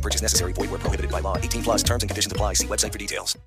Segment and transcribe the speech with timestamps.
[0.00, 0.52] No purchase necessary.
[0.52, 1.36] Void where prohibited by law.
[1.36, 2.54] 18 plus terms and conditions apply.
[2.54, 3.38] See website for details.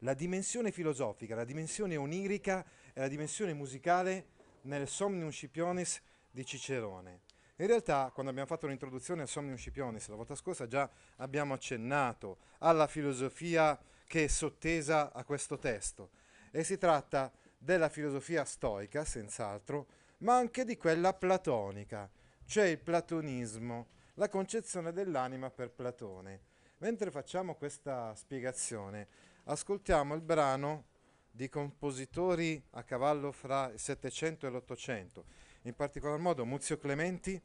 [0.00, 4.26] La dimensione filosofica, la dimensione onirica e la dimensione musicale
[4.62, 6.00] nel Somnium Scipionis
[6.30, 7.20] di Cicerone.
[7.56, 12.38] In realtà, quando abbiamo fatto l'introduzione al Somnium Scipionis la volta scorsa, già abbiamo accennato
[12.58, 16.10] alla filosofia che è sottesa a questo testo.
[16.50, 19.86] E si tratta della filosofia stoica, senz'altro,
[20.18, 22.10] ma anche di quella platonica,
[22.46, 26.42] cioè il platonismo, la concezione dell'anima per Platone.
[26.78, 29.08] Mentre facciamo questa spiegazione,
[29.44, 30.84] ascoltiamo il brano
[31.30, 35.24] di compositori a cavallo fra il Settecento e l'Ottocento,
[35.62, 37.40] in particolar modo Muzio Clementi,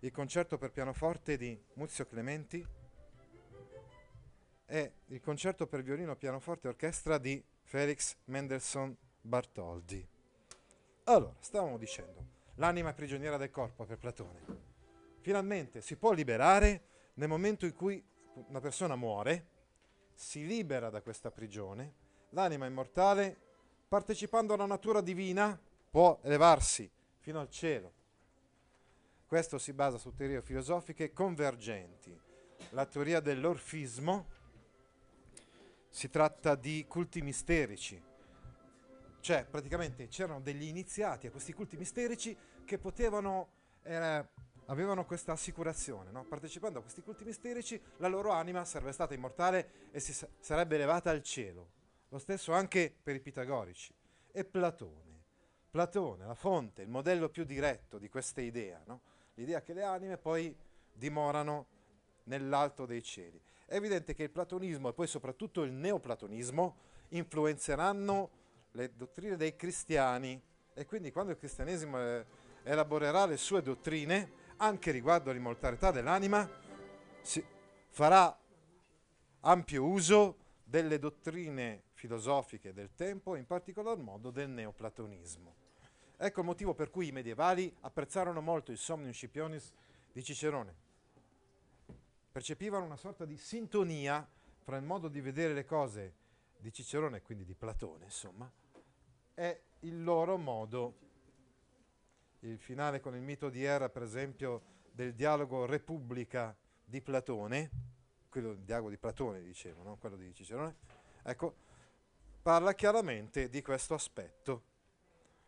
[0.00, 2.66] il concerto per pianoforte di Muzio Clementi
[4.66, 10.06] e il concerto per violino, pianoforte e orchestra di Felix Mendelssohn Bartholdi.
[11.04, 12.22] Allora, stavamo dicendo,
[12.56, 14.67] l'anima prigioniera del corpo per Platone.
[15.28, 16.84] Finalmente si può liberare
[17.16, 18.02] nel momento in cui
[18.46, 19.46] una persona muore,
[20.14, 21.92] si libera da questa prigione,
[22.30, 23.36] l'anima immortale,
[23.86, 27.92] partecipando alla natura divina, può elevarsi fino al cielo.
[29.26, 32.18] Questo si basa su teorie filosofiche convergenti.
[32.70, 34.28] La teoria dell'orfismo
[35.90, 38.02] si tratta di culti misterici,
[39.20, 42.34] cioè praticamente c'erano degli iniziati a questi culti misterici
[42.64, 43.48] che potevano,
[43.82, 44.26] eh,
[44.70, 46.24] avevano questa assicurazione, no?
[46.24, 50.76] partecipando a questi culti misterici la loro anima sarebbe stata immortale e si sa- sarebbe
[50.76, 51.76] elevata al cielo.
[52.08, 53.92] Lo stesso anche per i pitagorici.
[54.30, 55.06] E Platone.
[55.70, 59.00] Platone, la fonte, il modello più diretto di questa idea, no?
[59.34, 60.54] l'idea che le anime poi
[60.92, 61.66] dimorano
[62.24, 63.40] nell'alto dei cieli.
[63.66, 66.76] È evidente che il platonismo e poi soprattutto il neoplatonismo
[67.08, 68.30] influenzeranno
[68.72, 70.40] le dottrine dei cristiani
[70.74, 72.24] e quindi quando il cristianesimo eh,
[72.62, 76.48] elaborerà le sue dottrine, anche riguardo all'immortalità dell'anima,
[77.88, 78.38] farà
[79.40, 85.54] ampio uso delle dottrine filosofiche del tempo, in particolar modo del neoplatonismo.
[86.16, 89.72] Ecco il motivo per cui i medievali apprezzarono molto il Somnium Scipionis
[90.12, 90.74] di Cicerone.
[92.32, 94.28] Percepivano una sorta di sintonia
[94.60, 96.14] fra il modo di vedere le cose
[96.58, 98.50] di Cicerone, quindi di Platone, insomma,
[99.34, 101.06] e il loro modo.
[102.40, 104.62] Il finale con il mito di Era, per esempio,
[104.92, 107.70] del dialogo Repubblica di Platone,
[108.28, 109.96] quello il dialogo di Platone, dicevo, no?
[109.96, 110.76] quello di Cicerone,
[111.22, 111.56] ecco,
[112.40, 114.64] parla chiaramente di questo aspetto.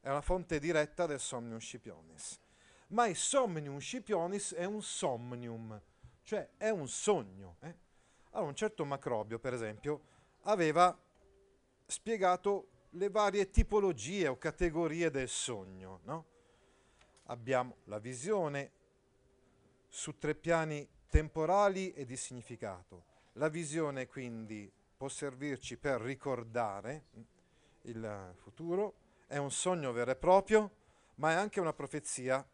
[0.00, 2.40] È una fonte diretta del Somnium Scipionis.
[2.88, 5.80] Ma il Somnium Scipionis è un somnium,
[6.22, 7.56] cioè è un sogno.
[7.60, 7.74] Eh?
[8.30, 10.02] Allora, un certo Macrobio, per esempio,
[10.42, 10.98] aveva
[11.86, 16.00] spiegato le varie tipologie o categorie del sogno.
[16.04, 16.26] No?
[17.30, 18.72] Abbiamo la visione
[19.86, 23.04] su tre piani temporali e di significato.
[23.34, 27.04] La visione quindi può servirci per ricordare
[27.82, 28.94] il futuro,
[29.28, 30.72] è un sogno vero e proprio,
[31.16, 32.44] ma è anche una profezia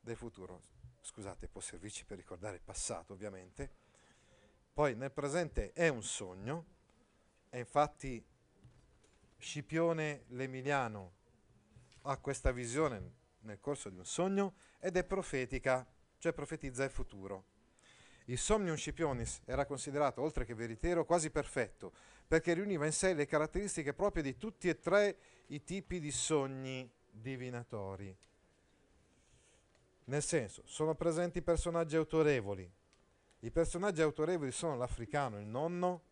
[0.00, 0.64] del futuro.
[1.00, 3.72] Scusate, può servirci per ricordare il passato, ovviamente.
[4.74, 6.66] Poi nel presente è un sogno,
[7.48, 8.22] e infatti
[9.38, 11.12] Scipione l'Emiliano
[12.02, 15.86] ha questa visione nel corso di un sogno ed è profetica,
[16.18, 17.44] cioè profetizza il futuro.
[18.26, 21.92] Il Somnium Scipionis era considerato, oltre che veritiero, quasi perfetto,
[22.28, 26.88] perché riuniva in sé le caratteristiche proprie di tutti e tre i tipi di sogni
[27.10, 28.16] divinatori.
[30.04, 32.70] Nel senso, sono presenti personaggi autorevoli.
[33.40, 36.02] I personaggi autorevoli sono l'africano, il nonno,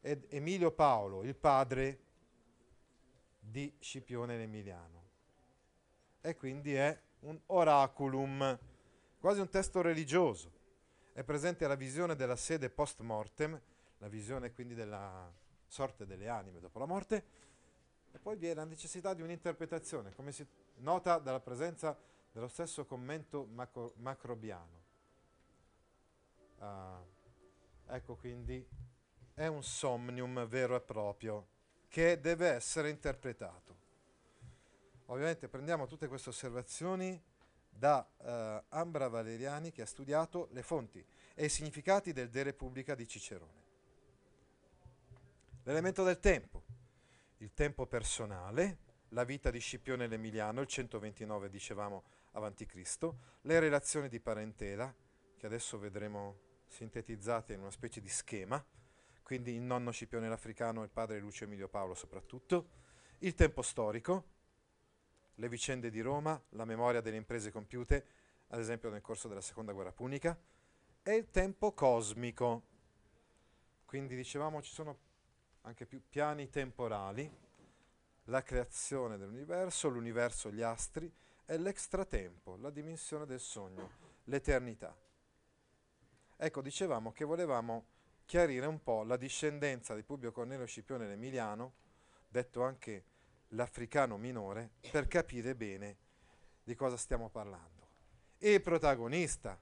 [0.00, 2.00] ed Emilio Paolo, il padre
[3.40, 5.05] di Scipione l'Emiliano.
[6.26, 8.58] E quindi è un oraculum,
[9.20, 10.50] quasi un testo religioso.
[11.12, 13.60] È presente la visione della sede post mortem,
[13.98, 15.32] la visione quindi della
[15.68, 17.24] sorte delle anime dopo la morte,
[18.10, 20.44] e poi vi è la necessità di un'interpretazione, come si
[20.78, 21.96] nota dalla presenza
[22.32, 24.82] dello stesso commento macro- macrobiano.
[26.58, 28.66] Uh, ecco quindi
[29.32, 31.46] è un somnium vero e proprio
[31.86, 33.85] che deve essere interpretato.
[35.06, 37.22] Ovviamente prendiamo tutte queste osservazioni
[37.68, 41.04] da uh, Ambra Valeriani che ha studiato le fonti
[41.34, 43.64] e i significati del De Repubblica di Cicerone.
[45.62, 46.64] L'elemento del tempo,
[47.38, 48.78] il tempo personale,
[49.10, 54.92] la vita di Scipione l'Emiliano, il 129 dicevamo avanti Cristo, le relazioni di parentela,
[55.36, 58.64] che adesso vedremo sintetizzate in una specie di schema,
[59.22, 62.84] quindi il nonno Scipione l'Africano e il padre Lucio Emilio Paolo soprattutto,
[63.18, 64.34] il tempo storico,
[65.36, 68.06] le vicende di Roma, la memoria delle imprese compiute,
[68.48, 70.38] ad esempio nel corso della seconda guerra punica,
[71.02, 72.74] e il tempo cosmico.
[73.84, 74.98] Quindi dicevamo ci sono
[75.62, 77.30] anche più piani temporali,
[78.24, 81.12] la creazione dell'universo, l'universo, gli astri
[81.44, 83.90] e l'extratempo, la dimensione del sogno,
[84.24, 84.96] l'eternità.
[86.36, 87.86] Ecco, dicevamo che volevamo
[88.24, 91.74] chiarire un po' la discendenza di Publio Cornelio Scipione l'Emiliano,
[92.28, 93.04] detto anche
[93.56, 95.96] l'africano minore, per capire bene
[96.62, 97.88] di cosa stiamo parlando.
[98.38, 99.58] Il protagonista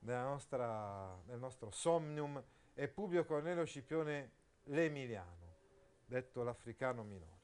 [0.00, 2.42] nostra, del nostro Somnium
[2.74, 4.32] è Publio Cornelio Scipione
[4.64, 5.56] l'Emiliano,
[6.04, 7.36] detto l'africano minore.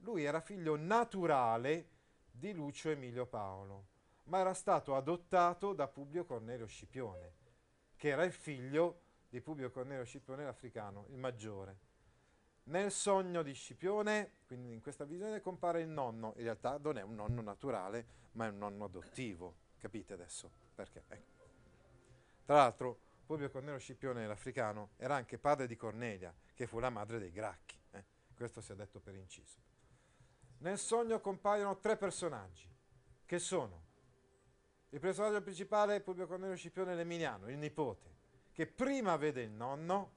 [0.00, 1.88] Lui era figlio naturale
[2.30, 3.88] di Lucio Emilio Paolo,
[4.24, 7.32] ma era stato adottato da Publio Cornelio Scipione,
[7.96, 11.85] che era il figlio di Publio Cornelio Scipione l'Africano, il maggiore.
[12.66, 16.32] Nel sogno di Scipione, quindi in questa visione, compare il nonno.
[16.36, 19.54] In realtà non è un nonno naturale, ma è un nonno adottivo.
[19.78, 21.04] Capite adesso perché?
[21.08, 21.44] Ecco.
[22.44, 27.18] Tra l'altro, Publio Cornelio Scipione l'Africano era anche padre di Cornelia, che fu la madre
[27.18, 27.78] dei Gracchi.
[27.90, 28.04] Eh?
[28.34, 29.58] Questo si è detto per inciso.
[30.58, 32.68] Nel sogno compaiono tre personaggi,
[33.24, 33.84] che sono
[34.90, 38.14] il personaggio principale è Publio Cornelio Scipione l'Emiliano, il nipote,
[38.52, 40.15] che prima vede il nonno,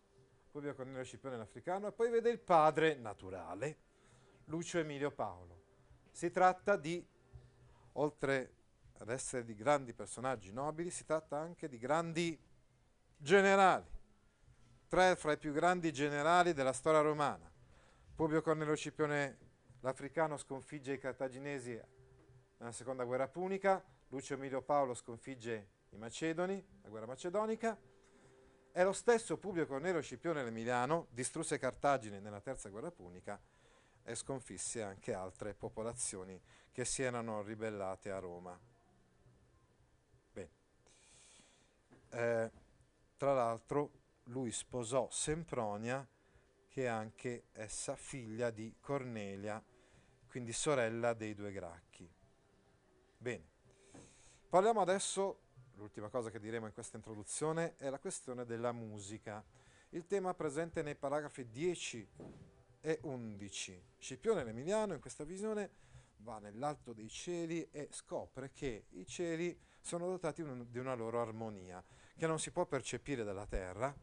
[0.60, 3.78] Publio Cornelio Scipione l'Africano, e poi vede il padre naturale,
[4.48, 5.62] Lucio Emilio Paolo.
[6.12, 7.02] Si tratta di,
[7.94, 8.54] oltre
[8.98, 12.38] ad essere di grandi personaggi nobili, si tratta anche di grandi
[13.16, 13.88] generali,
[14.90, 17.50] tre fra i più grandi generali della storia romana.
[18.14, 19.38] Publio Cornelio Scipione
[19.80, 21.82] l'Africano sconfigge i cartaginesi
[22.58, 27.78] nella seconda guerra punica, Lucio Emilio Paolo sconfigge i Macedoni, la guerra macedonica,
[28.72, 33.40] e lo stesso Publio Cornelio Scipione l'Emiliano distrusse Cartagine nella terza guerra punica
[34.04, 36.40] e sconfisse anche altre popolazioni
[36.72, 38.60] che si erano ribellate a Roma.
[42.12, 42.52] Eh,
[43.18, 43.92] tra l'altro
[44.26, 46.08] lui sposò Sempronia,
[46.68, 49.64] che è anche essa figlia di Cornelia,
[50.28, 52.10] quindi sorella dei due Gracchi.
[53.18, 53.48] Bene,
[54.50, 55.40] parliamo adesso
[55.80, 59.44] l'ultima cosa che diremo in questa introduzione è la questione della musica.
[59.92, 62.08] Il tema presente nei paragrafi 10
[62.82, 63.84] e 11.
[63.98, 65.88] Scipione l'Emiliano in questa visione
[66.18, 71.22] va nell'alto dei cieli e scopre che i cieli sono dotati un, di una loro
[71.22, 71.84] armonia,
[72.18, 73.96] che non si può percepire dalla terra,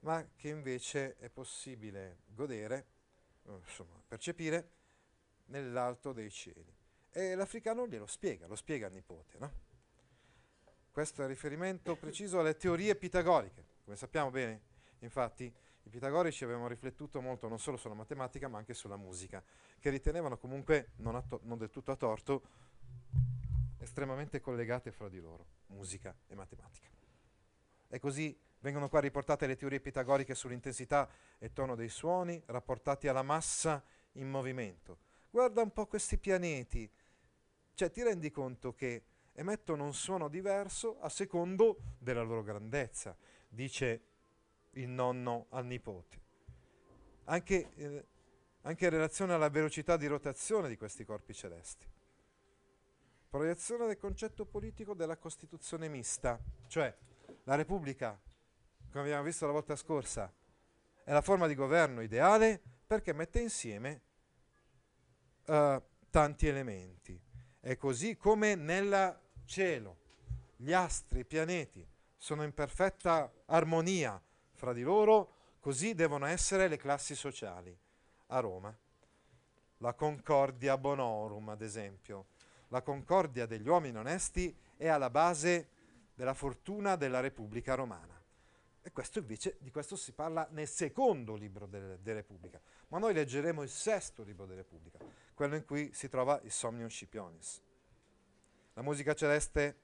[0.00, 2.86] ma che invece è possibile godere,
[3.44, 4.70] eh, insomma, percepire
[5.46, 6.74] nell'alto dei cieli.
[7.10, 9.64] E l'africano glielo spiega, lo spiega al nipote, no?
[10.96, 13.66] Questo è riferimento preciso alle teorie pitagoriche.
[13.84, 14.62] Come sappiamo bene,
[15.00, 15.44] infatti,
[15.82, 19.44] i pitagorici avevano riflettuto molto non solo sulla matematica, ma anche sulla musica,
[19.78, 22.42] che ritenevano comunque, non, to- non del tutto a torto,
[23.76, 26.88] estremamente collegate fra di loro, musica e matematica.
[27.88, 33.22] E così vengono qua riportate le teorie pitagoriche sull'intensità e tono dei suoni, rapportati alla
[33.22, 35.00] massa in movimento.
[35.28, 36.90] Guarda un po' questi pianeti,
[37.74, 39.04] cioè ti rendi conto che
[39.36, 43.16] emettono un suono diverso a secondo della loro grandezza,
[43.48, 44.02] dice
[44.72, 46.24] il nonno al nipote.
[47.24, 48.06] Anche, eh,
[48.62, 51.86] anche in relazione alla velocità di rotazione di questi corpi celesti.
[53.28, 56.94] Proiezione del concetto politico della Costituzione mista, cioè
[57.44, 58.18] la Repubblica,
[58.90, 60.32] come abbiamo visto la volta scorsa,
[61.04, 64.02] è la forma di governo ideale perché mette insieme
[65.46, 67.20] uh, tanti elementi.
[67.60, 69.96] È così come nella cielo,
[70.56, 71.86] gli astri, i pianeti
[72.16, 74.20] sono in perfetta armonia
[74.52, 77.76] fra di loro, così devono essere le classi sociali.
[78.28, 78.76] A Roma,
[79.78, 82.26] la concordia bonorum, ad esempio,
[82.68, 85.68] la concordia degli uomini onesti è alla base
[86.14, 88.14] della fortuna della Repubblica romana.
[88.82, 92.60] E questo invece, di questo si parla nel secondo libro della de Repubblica.
[92.88, 94.98] Ma noi leggeremo il sesto libro della Repubblica,
[95.34, 97.62] quello in cui si trova il Somnium Scipionis.
[98.76, 99.78] La musica celeste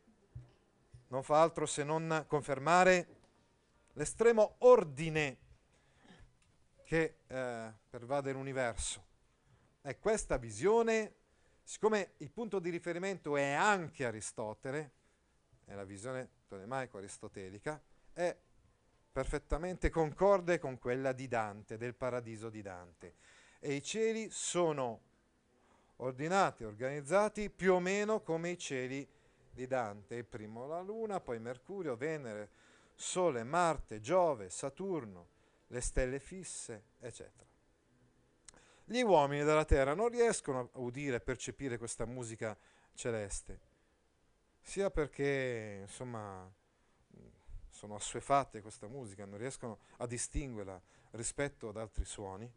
[1.08, 3.06] non fa altro se non confermare
[3.94, 5.38] l'estremo ordine
[6.84, 9.02] che eh, pervade l'universo.
[9.80, 11.14] E questa visione,
[11.62, 14.90] siccome il punto di riferimento è anche Aristotele,
[15.64, 17.82] è la visione tolemaico-aristotelica,
[18.12, 18.37] è
[19.11, 23.14] perfettamente concorde con quella di Dante, del paradiso di Dante.
[23.58, 25.12] E i cieli sono
[26.02, 29.09] ordinati, organizzati più o meno come i cieli
[29.50, 30.16] di Dante.
[30.16, 32.50] Il primo la Luna, poi Mercurio, Venere,
[32.94, 35.28] Sole, Marte, Giove, Saturno,
[35.68, 37.47] le stelle fisse, eccetera.
[38.85, 42.56] Gli uomini della Terra non riescono a udire e percepire questa musica
[42.94, 43.61] celeste,
[44.61, 46.50] sia perché insomma
[47.71, 50.80] sono assuefatte a questa musica, non riescono a distinguerla
[51.12, 52.50] rispetto ad altri suoni,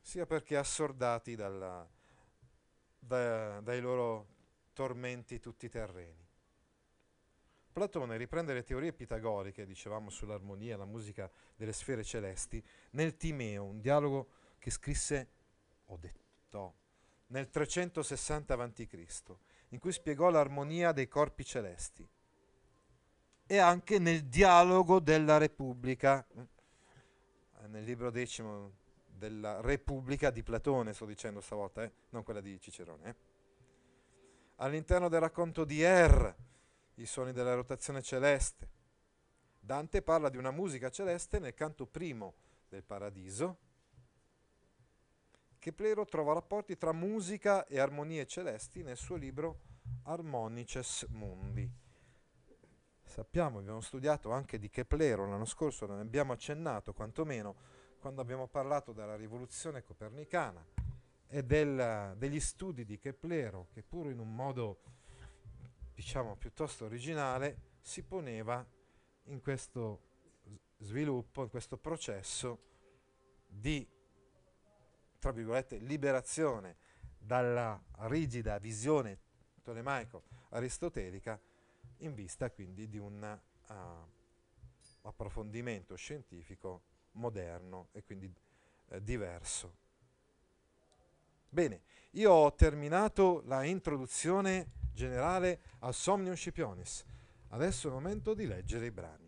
[0.00, 1.86] sia perché assordati dalla,
[2.98, 4.26] da, dai loro
[4.72, 6.26] tormenti tutti terreni.
[7.72, 13.80] Platone riprende le teorie pitagoriche, dicevamo sull'armonia la musica delle sfere celesti, nel Timeo, un
[13.80, 15.28] dialogo che scrisse,
[15.86, 16.74] ho detto,
[17.28, 18.86] nel 360 a.C.,
[19.70, 22.08] in cui spiegò l'armonia dei corpi celesti.
[23.46, 28.77] E anche nel dialogo della Repubblica, eh, nel libro decimo
[29.18, 31.92] della Repubblica di Platone, sto dicendo stavolta, eh?
[32.10, 33.08] non quella di Cicerone.
[33.08, 33.14] Eh?
[34.56, 36.34] All'interno del racconto di Er,
[36.94, 38.76] i suoni della rotazione celeste,
[39.60, 42.34] Dante parla di una musica celeste nel canto primo
[42.68, 43.58] del Paradiso.
[45.58, 49.60] Keplero trova rapporti tra musica e armonie celesti nel suo libro
[50.04, 51.70] Harmonices Mundi.
[53.04, 57.56] Sappiamo, abbiamo studiato anche di Keplero l'anno scorso, ne abbiamo accennato quantomeno
[57.98, 60.64] quando abbiamo parlato della rivoluzione copernicana
[61.26, 64.80] e del, degli studi di Keplero, che pur in un modo
[65.94, 68.64] diciamo piuttosto originale si poneva
[69.24, 70.06] in questo
[70.78, 72.66] sviluppo, in questo processo
[73.46, 73.86] di,
[75.18, 76.76] tra virgolette, liberazione
[77.18, 79.18] dalla rigida visione
[79.62, 81.38] tolemaico-aristotelica
[81.98, 86.82] in vista quindi di un uh, approfondimento scientifico
[87.18, 88.32] moderno e quindi
[88.88, 89.74] eh, diverso.
[91.48, 91.82] Bene,
[92.12, 97.04] io ho terminato la introduzione generale al Somnium Scipionis.
[97.48, 99.27] Adesso è il momento di leggere i brani.